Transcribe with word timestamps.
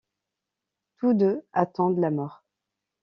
Tous 0.97 1.13
deux 1.13 1.45
attendent 1.53 1.99
la 1.99 2.09
mort. 2.09 2.43